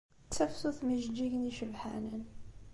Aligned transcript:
D 0.27 0.31
tafsut 0.35 0.79
mm 0.81 0.91
yijeǧǧigen 0.93 1.49
icebḥanen. 1.51 2.23